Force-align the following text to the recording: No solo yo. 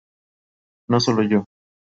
No 0.89 0.99
solo 0.99 1.21
yo. 1.21 1.45